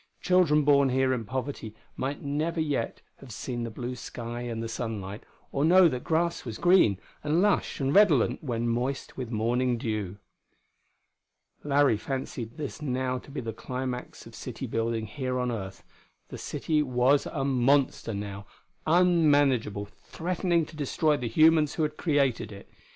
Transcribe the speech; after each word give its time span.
Children 0.21 0.63
born 0.63 0.89
here 0.89 1.13
in 1.13 1.25
poverty 1.25 1.75
might 1.95 2.23
never 2.23 2.59
yet 2.59 3.03
have 3.17 3.31
seen 3.31 3.61
the 3.61 3.69
blue 3.69 3.95
sky 3.95 4.41
and 4.41 4.63
the 4.63 4.67
sunlight, 4.67 5.23
or 5.51 5.63
know 5.63 5.87
that 5.87 6.03
grass 6.03 6.43
was 6.43 6.57
green 6.57 6.97
and 7.23 7.39
lush 7.39 7.79
and 7.79 7.93
redolent 7.93 8.43
when 8.43 8.67
moist 8.67 9.15
with 9.15 9.29
morning 9.29 9.77
dew.... 9.77 10.17
Larry 11.63 11.97
fancied 11.97 12.57
this 12.57 12.81
now 12.81 13.19
to 13.19 13.29
be 13.29 13.41
the 13.41 13.53
climax 13.53 14.25
of 14.25 14.33
city 14.33 14.65
building 14.65 15.05
here 15.05 15.37
on 15.37 15.51
earth; 15.51 15.83
the 16.29 16.37
city 16.39 16.81
was 16.81 17.27
a 17.27 17.45
monster, 17.45 18.15
now, 18.15 18.47
unmanageable, 18.87 19.85
threatening 19.85 20.65
to 20.65 20.75
destroy 20.75 21.15
the 21.15 21.27
humans 21.27 21.75
who 21.75 21.83
had 21.83 21.97
created 21.97 22.51
it.... 22.51 22.67